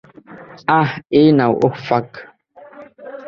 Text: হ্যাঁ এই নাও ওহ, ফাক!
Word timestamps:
হ্যাঁ 0.69 0.87
এই 1.19 1.27
নাও 1.37 1.51
ওহ, 1.65 1.75
ফাক! 1.87 2.07